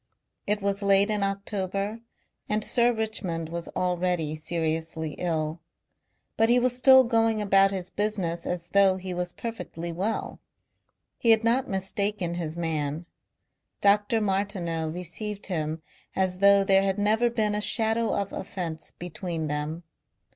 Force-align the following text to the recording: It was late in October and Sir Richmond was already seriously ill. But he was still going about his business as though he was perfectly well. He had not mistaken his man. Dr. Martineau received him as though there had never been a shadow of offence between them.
It 0.47 0.63
was 0.63 0.81
late 0.81 1.11
in 1.11 1.21
October 1.21 1.99
and 2.49 2.63
Sir 2.63 2.91
Richmond 2.91 3.49
was 3.49 3.67
already 3.75 4.35
seriously 4.35 5.11
ill. 5.19 5.61
But 6.37 6.49
he 6.49 6.57
was 6.57 6.75
still 6.75 7.03
going 7.03 7.39
about 7.39 7.69
his 7.69 7.91
business 7.91 8.47
as 8.47 8.69
though 8.69 8.97
he 8.97 9.13
was 9.13 9.31
perfectly 9.31 9.91
well. 9.91 10.39
He 11.19 11.29
had 11.29 11.43
not 11.43 11.69
mistaken 11.69 12.33
his 12.33 12.57
man. 12.57 13.05
Dr. 13.79 14.21
Martineau 14.21 14.87
received 14.89 15.45
him 15.45 15.83
as 16.15 16.39
though 16.39 16.63
there 16.63 16.81
had 16.81 16.97
never 16.97 17.29
been 17.29 17.53
a 17.53 17.61
shadow 17.61 18.15
of 18.19 18.33
offence 18.33 18.93
between 18.97 19.49
them. 19.49 19.83